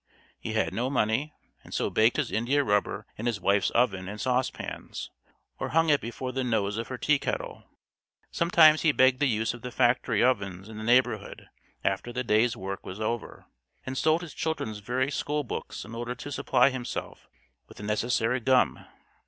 He 0.39 0.53
had 0.53 0.73
no 0.73 0.89
money, 0.89 1.31
and 1.63 1.75
so 1.75 1.91
baked 1.91 2.17
his 2.17 2.31
India 2.31 2.63
rubber 2.63 3.05
in 3.19 3.27
his 3.27 3.39
wife's 3.39 3.69
oven 3.69 4.07
and 4.09 4.19
saucepans, 4.19 5.11
or 5.59 5.69
hung 5.69 5.91
it 5.91 6.01
before 6.01 6.31
the 6.31 6.43
nose 6.43 6.77
of 6.79 6.87
her 6.87 6.97
tea 6.97 7.19
kettle. 7.19 7.65
Sometimes 8.31 8.81
he 8.81 8.91
begged 8.91 9.19
the 9.19 9.27
use 9.27 9.53
of 9.53 9.61
the 9.61 9.69
factory 9.69 10.23
ovens 10.23 10.67
in 10.67 10.79
the 10.79 10.83
neighborhood 10.83 11.49
after 11.83 12.11
the 12.11 12.23
day's 12.23 12.57
work 12.57 12.83
was 12.83 12.99
over, 12.99 13.45
and 13.85 13.95
sold 13.95 14.23
his 14.23 14.33
children's 14.33 14.79
very 14.79 15.11
school 15.11 15.43
books 15.43 15.85
in 15.85 15.93
order 15.93 16.15
to 16.15 16.31
supply 16.31 16.71
himself 16.71 17.29
with 17.67 17.77
the 17.77 17.83
necessary 17.83 18.39
gum. 18.39 18.83